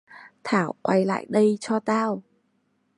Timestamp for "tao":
1.79-2.21